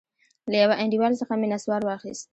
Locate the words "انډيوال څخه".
0.83-1.33